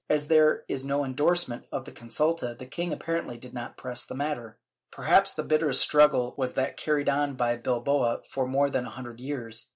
As 0.09 0.29
there 0.29 0.65
is 0.67 0.83
no 0.83 1.05
endorsement 1.05 1.67
on 1.71 1.83
this 1.83 1.93
consulta, 1.93 2.57
the 2.57 2.65
king 2.65 2.91
apparently 2.91 3.37
did 3.37 3.53
not 3.53 3.77
press 3.77 4.03
the 4.03 4.15
matter.* 4.15 4.57
Perhaps 4.89 5.33
the 5.35 5.43
bitterest 5.43 5.81
struggle 5.81 6.33
was 6.39 6.55
that 6.55 6.75
carried 6.75 7.07
on 7.07 7.35
by 7.35 7.55
Bilbao 7.55 8.23
for 8.27 8.47
more 8.47 8.71
than 8.71 8.87
a 8.87 8.89
hundred 8.89 9.19
years. 9.19 9.67